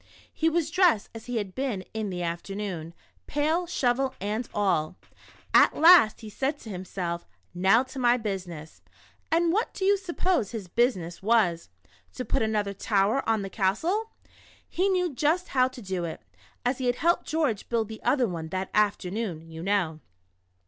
[0.33, 2.95] He was dressed as he had been in the afternoon,
[3.27, 4.97] pail, shovel, and all.
[5.53, 7.27] At last, he said to himself."
[7.69, 8.81] Now to my busi ness."
[9.31, 11.69] And what do you suppose his "business" was?
[12.13, 14.09] To put another tower on the castle!
[14.67, 16.19] He knew just how to do it.
[16.65, 19.99] as he had helped George build the other one that afternoon, you know.